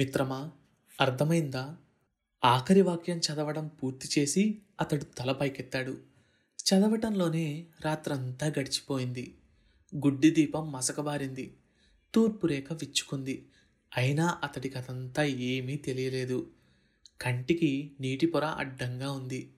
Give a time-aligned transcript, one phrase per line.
[0.00, 0.50] మిత్రమా
[1.00, 1.76] అర్థమైందా?
[2.44, 5.98] ఆఖరి వాక్యం చదవడం పూర్తి చేసి అతడు తల పైకెత్తాడు
[6.64, 9.34] చదవటంలోనే రాత్రంతా గడిచిపోయింది.
[9.96, 11.56] గుడ్డి దీపం మసకబారింది.
[12.14, 13.46] తూర్పు రేఖ విచ్చుకుంది.
[13.96, 16.50] అయినా అతడికి అదంతా ఏమీ తెలియలేదు.
[17.20, 19.50] కంటికి నీటి పొర అడ్డంగా ఉంది.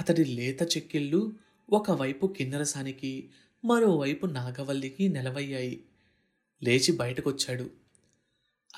[0.00, 1.32] అతడి లేత చెక్కిళ్ళు
[1.70, 3.30] ఒకవైపు కిన్నరసానికి
[3.64, 5.84] మరోవైపు నాగవల్లికి నిలవయ్యాయి.
[6.62, 7.81] లేచి బయటకొచ్చాడు.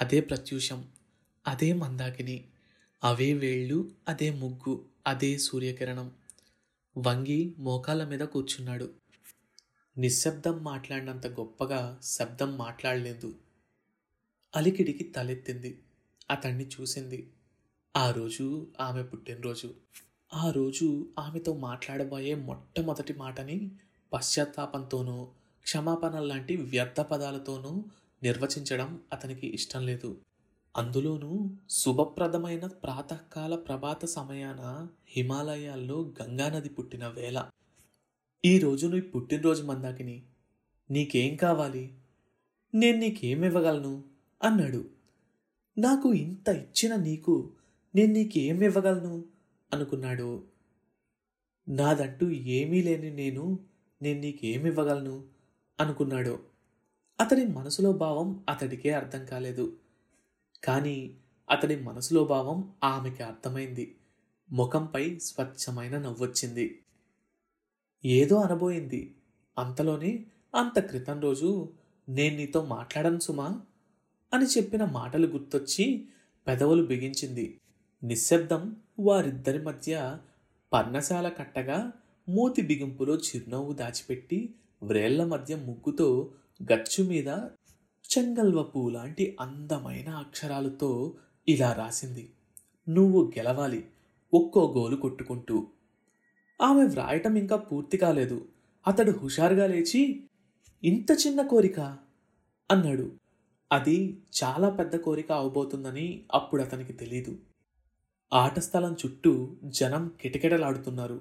[0.01, 0.89] అదే ప్రత్యూషం
[1.47, 2.45] అదే మందాకిని
[3.05, 6.13] అవే వేళ్ళు అదే ముగ్గు అదే సూర్యకిరణం.
[6.99, 8.95] వంగి మోకాళ్ళ మీద కూర్చున్నాడు.
[9.99, 13.39] నిశ్శబ్దం మాట్లాడినంత గొప్పగా శబ్దం మాట్లాడలేదు.
[14.57, 15.83] అలికిడికి తలెత్తింది.
[16.31, 17.33] అతన్ని చూసింది.
[17.97, 19.75] ఆ రోజు ఆమె పుట్టినరోజు.
[20.35, 23.71] ఆ రోజు ఆమెతో మాట్లాడబోయే మొట్టమొదటి మాటని
[24.13, 25.25] పశ్చాత్తాపంతోనూ
[25.63, 27.85] క్షమాపణ లాంటి వ్యర్థ పదాలతోనూ
[28.25, 30.21] నిర్వచించడం అతనికి ఇష్టం లేదు.
[30.77, 37.51] అందులోనూ శుభప్రదమైన ప్రాతకాల ప్రభాత సమయాన హిమాలయాల్లో గంగానది పుట్టిన వేళ.
[38.45, 40.23] ఈ నీ పుట్టినరోజు మందాకిని.
[40.91, 41.95] నీకేం కావాలి?
[42.75, 44.05] నేను నీకేమివ్వగలను?
[44.43, 44.89] అన్నాడు.
[45.79, 47.51] నాకు ఇంత ఇచ్చిన నీకు
[47.95, 49.25] నేను నీకేం ఇవ్వగలను
[49.73, 50.45] అనుకున్నాడు.
[51.69, 53.59] నాదంటూ ఏమీ లేని నేను
[54.03, 55.25] నేను నీకేమివ్వగలను?
[55.81, 56.54] అనుకున్నాడు.
[57.21, 59.77] అతడి మనసులో భావం అతడికే అర్థం కాలేదు.
[60.65, 61.15] కానీ
[61.51, 63.97] అతడి మనసులో భావం ఆమెకి అర్థమైంది.
[64.53, 66.83] ముఖంపై స్వచ్ఛమైన నవ్వొచ్చింది.
[68.05, 69.15] ఏదో అనబోయింది.
[69.59, 71.69] అంతలోనే అంత క్రితం రోజు
[72.09, 73.61] నేను నీతో మాట్లాడను సుమా
[74.35, 76.09] అని చెప్పిన మాటలు గుర్తొచ్చి
[76.47, 77.61] పెదవులు బిగించింది.
[78.05, 80.19] నిశ్శబ్దం వారిద్దరి మధ్య
[80.73, 81.93] పర్ణశాల కట్టగా
[82.29, 86.31] మూతి బిగింపులో చిరునవ్వు దాచిపెట్టి వ్రేళ్ళ మధ్య ముగ్గుతో
[86.73, 87.27] గచ్చు మీద
[88.19, 91.17] చెంగల్వ పువ్వు లాంటి అందమైన అక్షరాలతో
[91.49, 92.33] ఇలా రాసింది.
[92.89, 93.87] నువ్వు గెలవాలి
[94.35, 95.67] ఒక్కో గోలు కొట్టుకుంటూ.
[96.63, 98.49] ఆమె వ్రాయటం ఇంకా పూర్తి కాలేదు.
[98.87, 100.25] అతడు హుషారుగా లేచి
[100.85, 101.81] ఇంత చిన్న కోరిక?
[102.71, 103.13] అన్నాడు.
[103.73, 107.39] అది చాలా పెద్ద కోరిక అవబోతుందని అప్పుడు అతనికి తెలీదు.
[108.33, 111.21] ఆట స్థలం చుట్టూ జనం కిటకిటలాడుతున్నారు.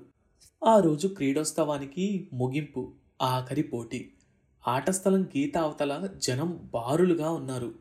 [0.65, 4.11] ఆ రోజు క్రీడోత్సవానికి ముగింపు ఆఖరి పోటీ.
[4.67, 7.75] ఆటస్థలం గీత అవతల జనం బారులుగా ఉన్నారు.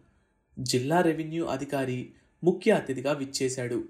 [0.58, 2.10] జిల్లా రెవెన్యూ అధికారి
[2.44, 3.84] ముఖ్య అతిథిగా విచ్చేశాడు.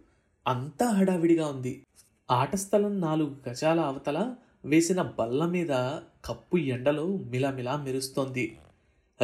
[0.46, 1.86] అంతా హడావిడిగా ఉంది.
[2.30, 5.70] ఆటస్థలం నాలుగు గజాల అవతల వేసిన బల్ల మీద
[6.24, 8.58] కప్పు ఎండలో మిలమిలా మెరుస్తోంది.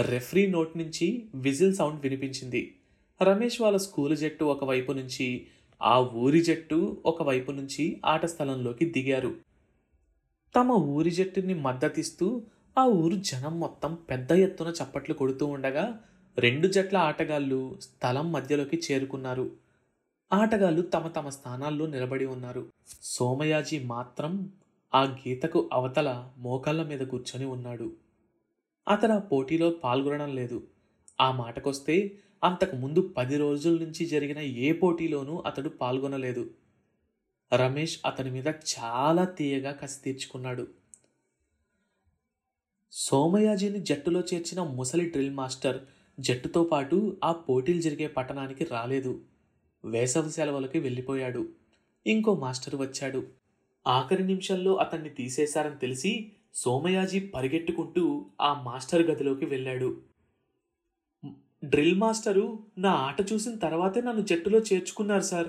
[0.01, 2.75] రెఫ్రీ నోట్ నుంచి విజిల్ సౌండ్ వినిపించింది.
[3.23, 5.47] రమేష్ వాళ్ళ స్కూలు జట్టు ఒకవైపు నుంచి
[5.83, 9.37] ఆ ఊరి జట్టు ఒకవైపు నుంచి ఆట స్థలంలోకి దిగారు.
[10.57, 12.43] తమ ఊరి జట్టుని మద్దతిస్తూ
[12.79, 16.01] ఆ ఊరు జనం మొత్తం పెద్ద ఎత్తున చప్పట్లు కొడుతూ ఉండగా
[16.39, 19.51] రెండు జట్ల ఆటగాళ్ళు స్థలం మధ్యలోకి చేరుకున్నారు.
[20.33, 22.71] ఆటగాళ్ళు తమ తమ స్థానాల్లో నిలబడి ఉన్నారు.
[23.03, 24.53] సోమయాజీ మాత్రం
[24.95, 27.93] ఆ గీతకు అవతల మోకాళ్ళ మీద కూర్చొని ఉన్నాడు.
[28.89, 30.67] అతను ఆ పోటీలో పాల్గొనడం లేదు.
[31.21, 32.13] ఆ మాటకొస్తే
[32.45, 36.51] అంతకు ముందు పది రోజుల నుంచి జరిగిన ఏ పోటీలోనూ అతడు పాల్గొనలేదు.
[37.55, 40.78] రమేష్ అతని మీద చాలా తీయగా కసి తీర్చుకున్నాడు.
[42.93, 45.81] సోమయాజీని జట్టులో చేర్చిన ముసలి డ్రిల్ మాస్టర్
[46.21, 49.21] జట్టుతో పాటు ఆ పోటీలు జరిగే పట్టణానికి రాలేదు.
[49.85, 51.49] వేసవి సెలవులకి వెళ్ళిపోయాడు.
[52.07, 53.27] ఇంకో మాస్టర్ వచ్చాడు.
[53.87, 60.01] ఆఖరి నిమిషంలో అతన్ని తీసేశారని తెలిసి సోమయాజీ పరిగెట్టుకుంటూ ఆ మాస్టర్ గదిలోకి వెళ్ళాడు.
[61.65, 65.49] డ్రిల్ మాస్టరు నా ఆట చూసిన తర్వాతే నన్ను జట్టులో చేర్చుకున్నారు సార్.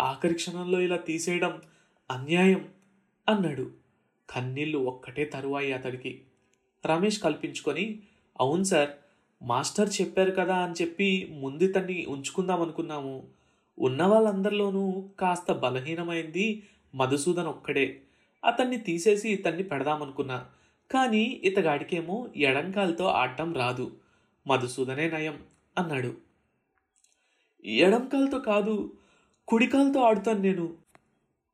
[0.00, 1.62] ఆఖరి క్షణంలో ఇలా తీసేయడం
[2.10, 2.68] అన్యాయం
[3.28, 3.70] అన్నాడు.
[4.30, 6.22] కన్నీళ్ళు ఒక్కటే తరువాయి అతడికి.
[6.86, 8.02] రమేష్ కల్పించుకొని
[8.40, 8.90] అవును సార్
[9.42, 13.28] మాస్టర్ చెప్పారు కదా అని చెప్పి ముందు తన్ని ఉంచుకుందాం అనుకున్నాము.
[13.78, 16.62] ఉన్న వాళ్ళందరిలోనూ కాస్త బలహీనమైంది
[16.94, 18.00] మధుసూదన్ ఒక్కడే.
[18.44, 20.46] అతన్ని తీసేసి ఇతన్ని పెడదామనుకున్నా
[20.92, 23.96] కానీ ఇతగాడికేమో ఎడంకాలతో ఆడటం రాదు.
[24.46, 25.42] మధుసూదనే నయం
[25.78, 26.16] అన్నాడు.
[27.64, 28.92] ఎడంకాలతో కాదు
[29.48, 30.74] కుడికాలతో ఆడుతాను నేను.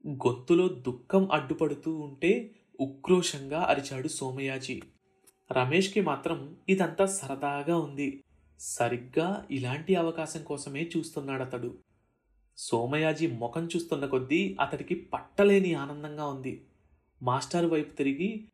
[0.09, 2.51] గొంతులో దుఃఖం అడ్డుపడుతూ ఉంటే
[2.81, 4.83] ఉక్రోషంగా అరిచాడు సోమయాజీ.
[5.53, 8.23] రమేష్కి మాత్రం ఇదంతా సరదాగా ఉంది.
[8.61, 11.79] సరిగ్గా ఇలాంటి అవకాశం కోసమే చూస్తున్నాడతడు.
[12.57, 16.65] సోమయాజీ ముఖం చూస్తున్న కొద్దీ అతడికి పట్టలేని ఆనందంగా ఉంది.
[17.23, 18.45] మాస్టర్ వైపు తిరిగి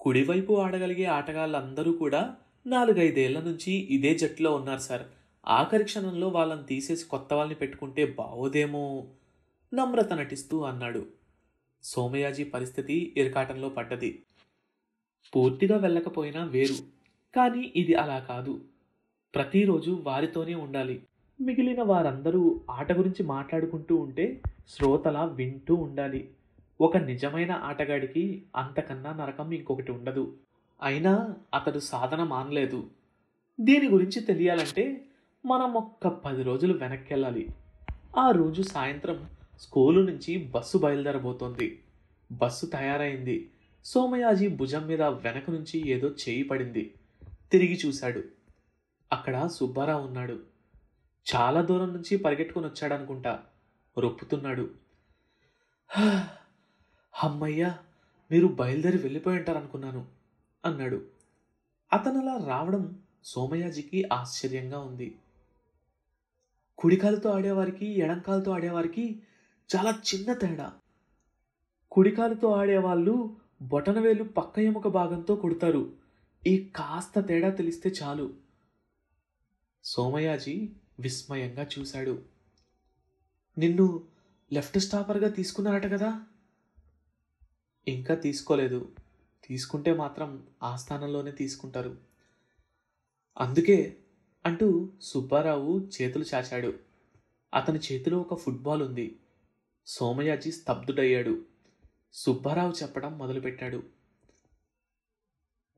[0.00, 2.36] కుడివైపు ఆడగలిగే ఆటగాళ్ళందరూ కూడా
[2.66, 5.02] నాలుగైదేళ్ళ నుంచి ఇదే జట్టులో ఉన్నారు సార్.
[5.48, 9.06] ఆఖరి క్షణంలో వాళ్ళని తీసేసి కొత్త వాళ్ళని పెట్టుకుంటే బావోదేమో
[9.74, 11.06] నమ్రత నటిస్తూ అన్నాడు.
[11.82, 14.22] సోమయాజీ పరిస్థితి ఇరకాటంలో పడ్డది.
[15.36, 16.74] పూర్తిగా వెళ్ళకపోయినా వేరు.
[17.36, 18.60] కానీ ఇది అలా కాదు.
[19.34, 21.02] ప్రతిరోజు వారితోనే ఉండాలి.
[21.40, 26.28] మిగిలిన వారందరూ ఆట గురించి మాట్లాడుకుంటూ ఉంటే శ్రోతలా వింటూ ఉండాలి.
[26.80, 30.36] ఒక నిజమైన ఆటగాడికి అంతకన్నా నరకం ఇంకొకటి ఉండదు.
[30.82, 32.90] అయినా అతడు సాధన మానలేదు.
[33.60, 35.04] దీని గురించి తెలియాలంటే
[35.46, 37.48] మనం ఒక్క పది రోజులు వెనక్కి వెళ్ళాలి
[38.18, 39.26] ఆ రోజు సాయంత్రం
[39.60, 41.78] స్కూలు నుంచి బస్సు బయలుదేరబోతోంది.
[42.32, 43.48] బస్సు తయారైంది.
[43.88, 46.94] సోమయాజీ భుజం మీద వెనక నుంచి ఏదో చేయి పడింది.
[47.52, 48.24] తిరిగి చూశాడు.
[49.12, 50.42] అక్కడ సుబ్బారావు ఉన్నాడు.
[51.34, 53.42] చాలా దూరం నుంచి పరిగెట్టుకుని వచ్చాడనుకుంటా.
[53.98, 54.70] రొప్పుతున్నాడు.
[57.24, 57.78] అమ్మయ్యా
[58.30, 60.06] మీరు బయలుదేరి వెళ్ళిపోయి ఉంటారనుకున్నాను
[60.64, 61.04] అన్నాడు.
[61.92, 65.18] అతను అలా రావడం సోమయాజికి ఆశ్చర్యంగా ఉంది.
[66.78, 69.22] కుడికాలుతో ఆడేవారికి ఎడంకాలతో ఆడేవారికి
[69.76, 70.72] చాలా చిన్న తేడా.
[71.92, 75.92] కుడికాలుతో ఆడేవాళ్ళు బొటనవేలు పక్క ఎముక భాగంతో కొడతారు.
[76.46, 78.34] ఈ కాస్త తేడా తెలిస్తే చాలు.
[79.84, 80.68] సోమయాజీ
[81.00, 82.22] విస్మయంగా చూశాడు.
[83.58, 84.04] నిన్ను
[84.52, 86.22] లెఫ్ట్ స్టాపర్గా తీసుకున్నారట కదా?
[87.88, 88.92] ఇంకా తీసుకోలేదు.
[89.44, 91.96] తీసుకుంటే మాత్రం ఆ స్థానంలోనే తీసుకుంటారు.
[93.38, 93.96] అందుకే
[94.46, 96.78] అంటూ సుబ్బారావు చేతులు చాచాడు.
[97.54, 99.16] అతని చేతిలో ఒక ఫుట్బాల్ ఉంది.
[99.86, 101.44] సోమయాజీ స్తబ్దుడయ్యాడు.
[102.12, 103.82] సుబ్బారావు చెప్పడం మొదలుపెట్టాడు.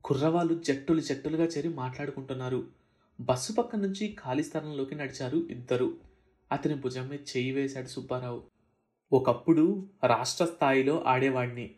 [0.03, 2.71] కుర్రవాళ్ళు జట్టులు జట్టులుగా చేరి మాట్లాడుకుంటున్నారు.
[3.21, 5.97] బస్సు పక్క నుంచి ఖాళీ స్థలంలోకి నడిచారు ఇద్దరు.
[6.51, 8.43] అతని భుజం మీద చేయి వేశాడు సుబ్బారావు.
[9.13, 11.75] ఒకప్పుడు రాష్ట్ర స్థాయిలో ఆడేవాడిని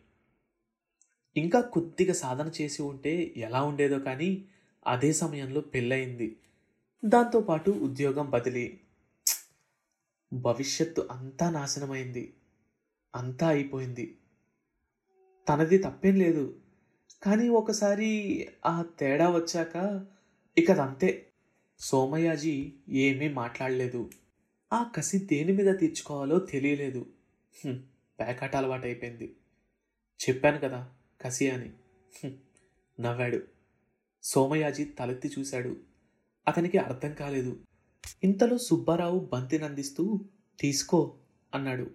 [1.36, 4.48] ఇంకా కొద్దిగా సాధన చేసి ఉంటే ఎలా ఉండేదో కానీ
[4.86, 6.40] అదే సమయంలో పెళ్ళయింది.
[7.04, 8.80] దాంతోపాటు ఉద్యోగం బదిలీ.
[10.32, 12.34] భవిష్యత్తు అంతా నాశనమైంది.
[13.14, 14.18] అంతా అయిపోయింది.
[15.48, 16.56] తనది తప్పేం లేదు.
[17.22, 20.06] కానీ ఒకసారి ఆ తేడా వచ్చాక
[20.58, 21.26] ఇక అదంతే
[21.78, 24.10] సోమయాజీ ఏమీ మాట్లాడలేదు.
[24.72, 27.06] ఆ కసి దేని మీద తీర్చుకోవాలో తెలియలేదు.
[27.64, 27.82] హ్మ్,
[28.20, 28.56] పేకాట
[30.28, 31.70] చెప్పాను కదా కసి అని.
[33.00, 33.40] నవ్వాడు.
[34.22, 35.76] సోమయాజీ తలెత్తి చూశాడు.
[36.48, 37.60] అతనికి అర్థం కాలేదు.
[38.24, 40.24] ఇంతలో సుబ్బారావు బంతినందిస్తూ
[40.60, 41.16] తీసుకో
[41.54, 41.90] అన్నాడు.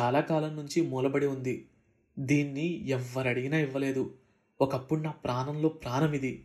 [0.00, 1.68] చాలా కాలం నుంచి మూలబడి ఉంది.
[2.18, 4.18] దీన్ని ఎవ్వరడిగినా ఇవ్వలేదు.
[4.60, 6.44] ఒకప్పుడు నా ప్రాణంలో ప్రాణం ఇది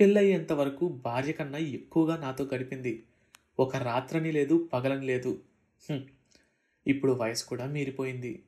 [0.00, 3.06] పెళ్ళయ్యేంత వరకు భార్య కన్నా ఎక్కువగా నాతో గడిపింది.
[3.58, 5.42] ఒక రాత్రని లేదు పగలని లేదు.
[6.86, 8.42] ఇప్పుడు వయసు కూడా మీరిపోయింది.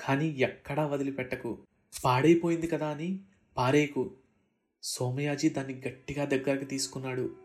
[0.00, 1.58] కానీ ఎక్కడా వదిలిపెట్టకు.
[2.04, 3.20] పాడైపోయింది కదా అని
[3.56, 4.14] పారేయకు.
[4.82, 7.36] సోమయాజీ దాన్ని గట్టిగా దగ్గరకు తీసుకున్నాడు.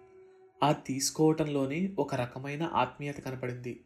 [0.64, 3.84] ఆ తీసుకోవటంలోనే ఒక రకమైన ఆత్మీయత కనపడింది.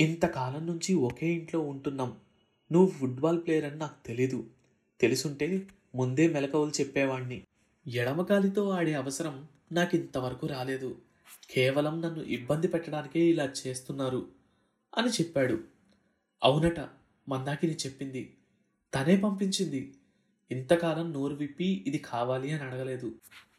[0.00, 2.16] ఇంతకాలం నుంచి ఒకే ఇంట్లో ఉంటున్నాం.
[2.72, 4.46] నువ్వు ఫుట్బాల్ ప్లేయర్ అని నాకు తెలీదు.
[5.00, 7.42] తెలుసుంటే ముందే మెలకువలు చెప్పేవాణ్ణి.
[7.88, 10.98] ఎడమకాలితో ఆడే అవసరం నాకు ఇంతవరకు రాలేదు.
[11.50, 14.28] కేవలం నన్ను ఇబ్బంది పెట్టడానికే ఇలా చేస్తున్నారు
[14.96, 15.60] అని చెప్పాడు.
[16.44, 16.80] అవునట
[17.28, 18.34] మందాకిని చెప్పింది.
[18.94, 19.94] తనే పంపించింది.
[20.50, 23.14] ఇంతకాలం నోరు విప్పి ఇది కావాలి అని అడగలేదు.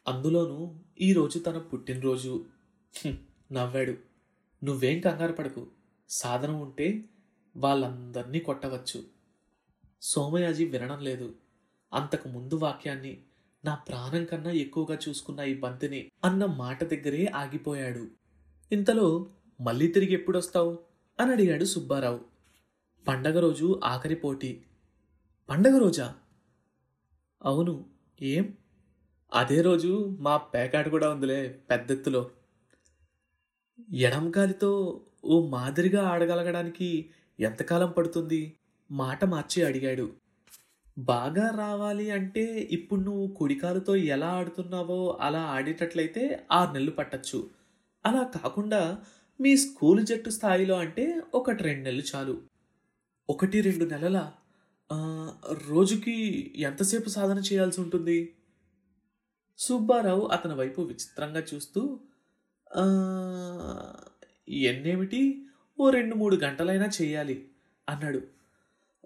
[0.07, 2.45] అందులోనూ ఈరోజు తన పుట్టినరోజు.
[3.51, 3.97] నవ్వాడు.
[4.63, 5.67] నువ్వేం కంగారు పడకు.
[6.09, 7.03] సాధనం ఉంటే
[7.59, 9.03] వాళ్ళందర్నీ కొట్టవచ్చు.
[10.01, 11.35] సోమయాజీ వినడం లేదు.
[11.93, 13.23] అంతకు ముందు వాక్యాన్ని
[13.65, 18.07] నా ప్రాణం కన్నా ఎక్కువగా చూసుకున్న ఈ బంతిని అన్న మాట దగ్గరే ఆగిపోయాడు.
[18.71, 19.27] ఇంతలో
[19.61, 20.79] మళ్ళీ తిరిగి ఎప్పుడొస్తావు?
[21.19, 22.19] అని అడిగాడు సుబ్బారావు.
[23.07, 24.61] పండగ రోజు ఆఖరి పోటీ.
[25.49, 26.15] పండగ రోజా?
[27.43, 27.85] అవును.
[28.21, 28.57] ఏం?
[29.33, 32.31] అదే రోజు మా పేకాట కూడా ఉందిలే పెద్దెత్తులో.
[33.93, 38.55] ఎడంకాలితో ఓ మాదిరిగా ఆడగలగడానికి ఎంతకాలం పడుతుంది?
[38.91, 40.15] మాట మార్చి అడిగాడు.
[40.97, 47.49] బాగా రావాలి అంటే ఇప్పుడు నువ్వు కుడికాలుతో ఎలా ఆడుతున్నావో అలా ఆడేటట్లయితే ఆరు నెలలు పట్టచ్చు.
[48.05, 49.01] అలా కాకుండా
[49.41, 52.41] మీ స్కూల్ జట్టు స్థాయిలో అంటే ఒకటి రెండు నెలలు చాలు.
[53.29, 54.31] ఒకటి రెండు నెలల?
[55.67, 56.15] రోజుకి
[56.55, 58.35] ఎంతసేపు సాధన చేయాల్సి ఉంటుంది?
[59.57, 61.99] సుబ్బారావు అతని వైపు విచిత్రంగా చూస్తూ
[64.49, 65.45] ఎన్నేమిటి?
[65.81, 67.47] ఓ రెండు మూడు గంటలైనా చేయాలి
[67.89, 68.21] అన్నాడు.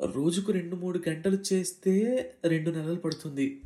[0.05, 1.93] రోజుకు రెండు మూడు గంటలు చేస్తే
[2.45, 3.61] రెండు నెలలు పడుతుంది.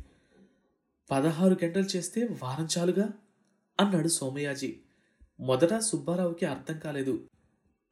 [1.10, 3.08] పదహారు గంటలు చేస్తే వారం చాలుగా
[3.80, 4.76] అన్నాడు సోమయాజీ.
[5.40, 7.28] మొదట సుబ్బారావుకి అర్థం కాలేదు.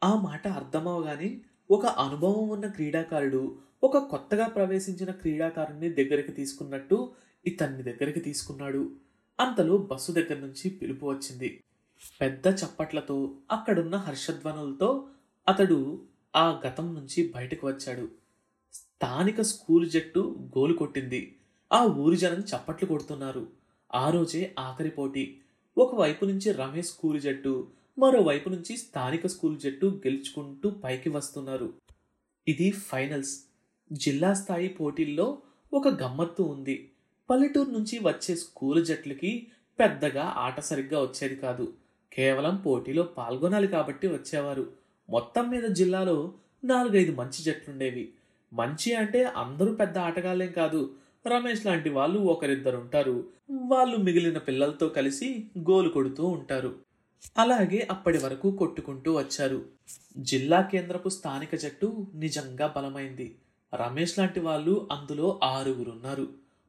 [0.05, 7.13] ఆ మాట అర్థమవగానే ఒక అనుభవం ఉన్న క్రీడాకారుడు ఒక కొత్తగా ప్రవేశించిన క్రీడాకారుణ్ణి దగ్గరికి తీసుకున్నట్టు
[7.47, 8.91] ఇతన్ని దగ్గరికి తీసుకున్నాడు.
[9.41, 11.63] అంతలో బస్సు దగ్గర నుంచి పిలుపు వచ్చింది.
[12.21, 15.09] పెద్ద చప్పట్లతో అక్కడున్న హర్షధ్వనులతో
[15.49, 16.03] అతడు
[16.37, 18.11] ఆ గతం నుంచి బయటకు వచ్చాడు.
[18.73, 21.37] స్థానిక స్కూల్ జట్టు గోలు కొట్టింది.
[21.73, 23.49] ఆ ఊరి జనం చప్పట్లు కొడుతున్నారు.
[23.95, 25.41] ఆ రోజే ఆఖరి పోటీ.
[25.79, 31.75] ఒకవైపు నుంచి రమేష్ స్కూల్ జట్టు మరోవైపు నుంచి స్థానిక స్కూల్ జట్టు గెలుచుకుంటూ పైకి వస్తున్నారు.
[32.49, 33.41] ఇది ఫైనల్స్.
[33.93, 35.39] జిల్లా స్థాయి పోటీల్లో
[35.73, 36.93] ఒక గమ్మత్తు ఉంది.
[37.31, 39.47] పల్లెటూరు నుంచి వచ్చే స్కూల్ జట్లకి
[39.81, 41.75] పెద్దగా ఆట సరిగ్గా వచ్చేది కాదు.
[42.17, 44.73] కేవలం పోటీలో పాల్గొనాలి కాబట్టి వచ్చేవారు.
[45.11, 46.33] మొత్తం మీద జిల్లాలో
[46.65, 48.13] నాలుగైదు మంచి జట్లుండేవి.
[48.53, 50.95] మంచి అంటే అందరూ పెద్ద ఆటగాళ్ళేం కాదు.
[51.27, 56.75] రమేష్ లాంటి వాళ్ళు ఒకరిద్దరు ఉంటారు వాళ్ళు మిగిలిన పిల్లలతో కలిసి గోలు కొడుతూ ఉంటారు.
[57.39, 59.65] అలాగే అప్పటి వరకు కొట్టుకుంటూ వచ్చారు.
[60.17, 63.37] జిల్లా కేంద్రపు స్థానిక జట్టు నిజంగా బలమైంది.
[63.75, 66.29] రమేష్ లాంటి వాళ్ళు అందులో ఆరుగురున్నారు.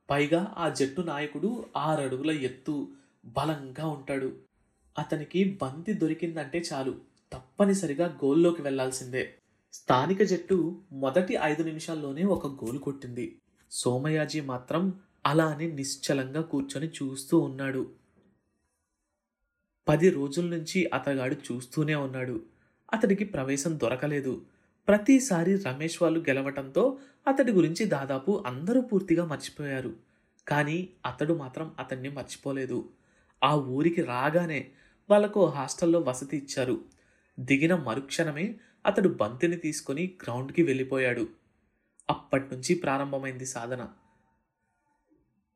[0.10, 2.88] పైగా ఆ జట్టు నాయకుడు ఆరడుగుల ఎత్తు
[3.26, 4.47] బలంగా ఉంటాడు.
[4.98, 6.96] అతనికి బంతి దొరికిందంటే చాలు.
[7.34, 9.34] తప్పనిసరిగా గోల్లోకి వెళ్ళాల్సిందే.
[9.74, 13.40] స్థానిక జట్టు మొదటి ఐదు నిమిషాల్లోనే ఒక గోలు కొట్టింది.
[13.72, 17.92] సోమయాజీ మాత్రం అలానే నిశ్చలంగా కూర్చొని చూస్తూ ఉన్నాడు.
[19.88, 22.42] పది రోజుల నుంచి అతగాడు చూస్తూనే ఉన్నాడు.
[22.94, 24.46] అతడికి ప్రవేశం దొరకలేదు.
[24.88, 29.96] ప్రతిసారి రమేష్ వాళ్ళు గెలవటంతో అతడి గురించి దాదాపు అందరూ పూర్తిగా మర్చిపోయారు.
[30.48, 32.90] కానీ అతడు మాత్రం అతన్ని మర్చిపోలేదు.
[33.44, 34.72] ఆ ఊరికి రాగానే
[35.10, 36.86] వాళ్ళకు హాస్టల్లో వసతి ఇచ్చారు.
[37.40, 41.28] దిగిన మరుక్షణమే అతడు బంతిని తీసుకొని గ్రౌండ్కి వెళ్ళిపోయాడు.
[42.10, 43.88] అప్పటి నుంచి ప్రారంభమైంది సాధన.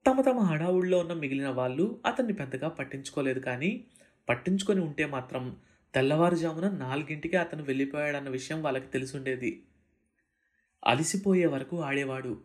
[0.07, 3.87] తమ తమ హడావుల్లో ఉన్న మిగిలిన వాళ్ళు అతన్ని పెద్దగా పట్టించుకోలేదు కానీ
[4.29, 5.57] పట్టించుకొని ఉంటే మాత్రం
[5.93, 9.63] తెల్లవారుజామున నాలుగింటికి అతను వెళ్ళిపోయాడన్న విషయం వాళ్ళకి తెలిసుండేది.
[10.83, 12.41] అలిసిపోయే వరకు ఆడేవాడు.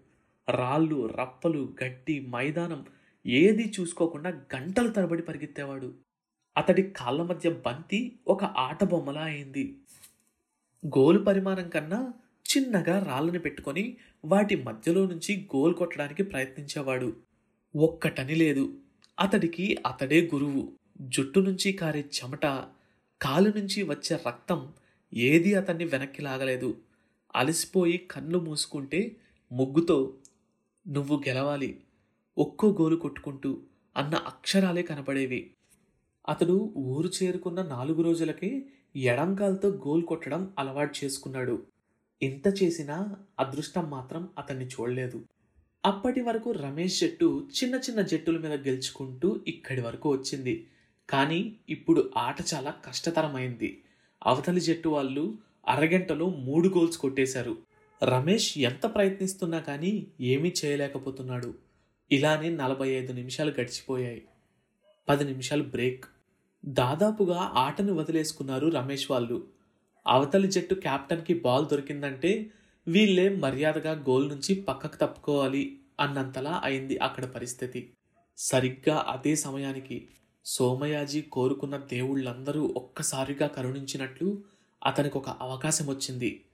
[0.48, 2.86] రాళ్ళు రప్పలు గడ్డి మైదానం
[3.26, 6.05] ఏది చూసుకోకుండా గంటలు తరబడి పరిగెత్తేవాడు.
[6.56, 9.76] అతడి కాళ్ళ మధ్య బంతి ఒక ఆట బొమ్మలా అయింది.
[10.86, 12.12] గోలు పరిమాణం కన్నా
[12.46, 17.16] చిన్నగా రాళ్ళని పెట్టుకొని వాటి మధ్యలో నుంచి గోల్ కొట్టడానికి ప్రయత్నించేవాడు.
[17.76, 18.75] ఒక్కటని లేదు.
[19.20, 20.72] అతడికి అతడే గురువు.
[21.00, 22.42] జుట్టు నుంచి కారే చెమట
[23.22, 24.72] కాలు నుంచి వచ్చే రక్తం
[25.14, 26.80] ఏది అతన్ని వెనక్కి లాగలేదు.
[27.36, 29.16] అలసిపోయి కళ్ళు మూసుకుంటే
[29.52, 30.14] ముగ్గుతో
[30.88, 31.80] నువ్వు గెలవాలి.
[32.38, 33.62] ఒక్కో గోలు కొట్టుకుంటూ
[33.96, 35.50] అన్న అక్షరాలే కనపడేవి.
[36.28, 38.64] అతడు ఊరు చేరుకున్న నాలుగు రోజులకే
[38.97, 41.62] ఎడంకాలతో గోల్ కొట్టడం అలవాటు చేసుకున్నాడు.
[42.23, 45.25] ఇంత చేసినా అదృష్టం మాత్రం అతన్ని చూడలేదు.
[45.87, 50.66] అప్పటి వరకు రమేష్ జట్టు చిన్న చిన్న జట్టుల మీద గెలుచుకుంటూ ఇక్కడి వరకు వచ్చింది.
[51.11, 53.83] కానీ ఇప్పుడు ఆట చాలా కష్టతరమైంది.
[54.26, 57.56] అవతలి జట్టు వాళ్ళు అరగంటలో మూడు గోల్స్ కొట్టేశారు.
[58.04, 61.54] రమేష్ ఎంత ప్రయత్నిస్తున్నా కానీ ఏమీ చేయలేకపోతున్నాడు.
[62.12, 64.23] ఇలానే నలభై ఐదు నిమిషాలు గడిచిపోయాయి.
[65.09, 66.04] పది నిమిషాలు బ్రేక్.
[66.68, 69.46] దాదాపుగా ఆటను వదిలేసుకున్నారు రమేష్ వాళ్ళు.
[70.06, 72.50] అవతలి జట్టు కెప్టెన్కి బాల్ దొరికిందంటే
[72.88, 77.92] వీళ్ళే మర్యాదగా గోల్ నుంచి పక్కకు తప్పుకోవాలి అన్నంతలా అయింది అక్కడ పరిస్థితి.
[78.38, 80.08] సరిగ్గా అదే సమయానికి
[80.44, 84.42] సోమయాజీ కోరుకున్న దేవుళ్ళందరూ ఒక్కసారిగా కరుణించినట్లు
[84.87, 86.44] అతనికి ఒక అవకాశం వచ్చింది.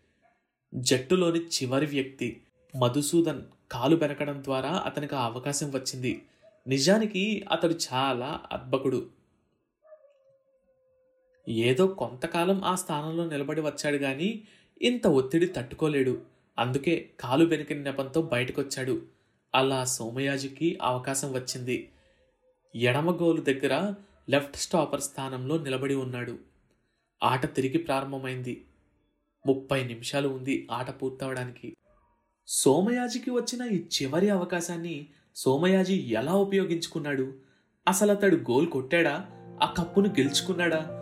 [0.74, 2.42] జట్టులోని చివరి వ్యక్తి
[2.76, 3.42] మధుసూదన్
[3.72, 6.22] కాలు బెనకడం ద్వారా అతనికి ఆ అవకాశం వచ్చింది.
[6.68, 9.06] నిజానికి అతడు చాలా అద్భకుడు.
[11.48, 14.42] ఏదో కొంతకాలం ఆ స్థానంలో నిలబడి వచ్చాడు గాని
[14.82, 16.22] ఇంత ఒత్తిడి తట్టుకోలేడు.
[16.58, 19.02] అందుకే కాలు బెనికిన నెపంతో బయటకొచ్చాడు.
[19.54, 21.90] అలా సోమయాజికి అవకాశం వచ్చింది.
[22.76, 23.94] ఎడమ గోలు దగ్గర
[24.30, 26.38] లెఫ్ట్ స్టాపర్ స్థానంలో నిలబడి ఉన్నాడు.
[27.22, 28.64] ఆట తిరిగి ప్రారంభమైంది.
[29.46, 31.76] ముప్పై నిమిషాలు ఉంది ఆట పూర్తవడానికి.
[32.46, 35.06] సోమయాజికి వచ్చిన ఈ చివరి అవకాశాన్ని
[35.36, 37.34] సోమయాజి ఎలా ఉపయోగించుకున్నాడు?
[37.88, 39.26] అసలు అతడు గోల్ కొట్టాడా?
[39.62, 41.01] ఆ కప్పును గెలుచుకున్నాడా?